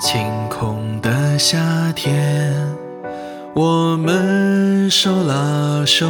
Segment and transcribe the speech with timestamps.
[0.00, 1.58] 晴空的夏
[1.94, 2.54] 天，
[3.52, 6.08] 我们手拉手，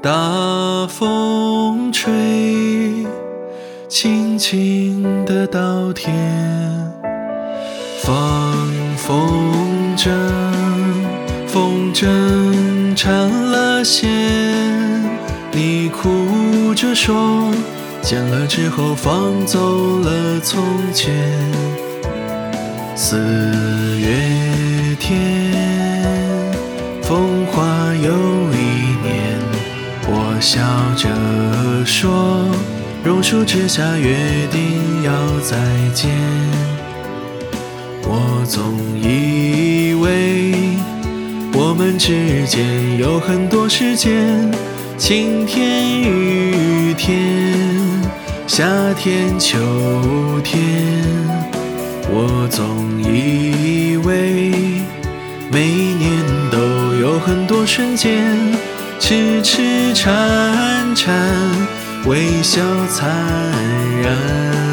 [0.00, 3.06] 大风吹，
[3.86, 6.10] 轻轻的稻田，
[8.02, 10.10] 放风筝，
[11.46, 14.08] 风筝缠了线，
[15.52, 17.52] 你哭着说，
[18.00, 20.62] 剪了之后放走了从
[20.94, 21.69] 前。
[23.02, 23.16] 四
[23.98, 25.16] 月天，
[27.00, 27.64] 风华
[27.94, 28.12] 又
[28.52, 28.58] 一
[29.02, 29.38] 年。
[30.06, 30.60] 我笑
[30.96, 31.08] 着
[31.86, 32.46] 说，
[33.02, 34.14] 榕树之下约
[34.50, 35.10] 定要
[35.40, 35.56] 再
[35.94, 36.10] 见。
[38.02, 40.52] 我总以为
[41.54, 44.12] 我们之间有很多时间，
[44.98, 47.56] 晴天、雨天、
[48.46, 49.58] 夏天、秋
[50.44, 50.60] 天。
[52.08, 54.52] 我总以为
[55.50, 56.58] 每年都
[57.00, 58.34] 有很多瞬间，
[58.98, 61.14] 痴痴缠缠，
[62.06, 63.08] 微笑灿
[64.02, 64.69] 然。